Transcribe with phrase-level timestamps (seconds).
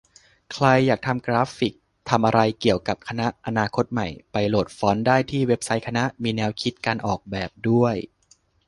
[0.51, 1.73] ใครอยากทำกราฟิก
[2.09, 7.95] ทำอะไรเกี่ยวกับ คณะอนาคตใหม่ ไปโหลดฟอนต์ได้ที่เว็บไซต์คณะ มีแนวคิดการออกแบบด้วย